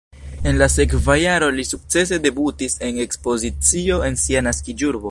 En 0.51 0.55
la 0.61 0.67
sekva 0.75 1.17
jaro 1.23 1.49
li 1.59 1.65
sukcese 1.73 2.19
debutis 2.25 2.79
en 2.89 2.99
ekspozicio 3.07 4.03
en 4.11 4.23
sia 4.27 4.49
naskiĝurbo. 4.51 4.99